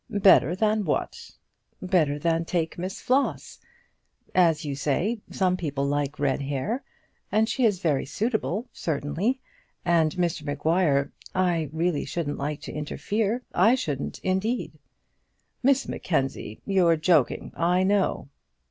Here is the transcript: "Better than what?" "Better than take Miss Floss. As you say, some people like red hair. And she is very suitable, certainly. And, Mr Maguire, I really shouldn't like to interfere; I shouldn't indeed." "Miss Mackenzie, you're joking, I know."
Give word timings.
"Better 0.09 0.55
than 0.55 0.83
what?" 0.83 1.29
"Better 1.79 2.17
than 2.17 2.43
take 2.43 2.75
Miss 2.79 2.99
Floss. 2.99 3.59
As 4.33 4.65
you 4.65 4.73
say, 4.73 5.21
some 5.29 5.55
people 5.55 5.85
like 5.85 6.17
red 6.17 6.41
hair. 6.41 6.83
And 7.31 7.47
she 7.47 7.65
is 7.65 7.83
very 7.83 8.07
suitable, 8.07 8.67
certainly. 8.73 9.39
And, 9.85 10.13
Mr 10.13 10.41
Maguire, 10.43 11.11
I 11.35 11.69
really 11.71 12.03
shouldn't 12.05 12.39
like 12.39 12.61
to 12.61 12.73
interfere; 12.73 13.43
I 13.53 13.75
shouldn't 13.75 14.17
indeed." 14.23 14.71
"Miss 15.61 15.87
Mackenzie, 15.87 16.61
you're 16.65 16.97
joking, 16.97 17.53
I 17.55 17.83
know." 17.83 18.29